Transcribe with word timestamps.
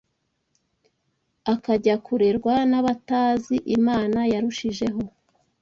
akajya 1.53 1.95
kurerwa 2.05 2.53
n’abatazi 2.69 3.57
Imana, 3.77 4.19
yarushijeho 4.33 5.01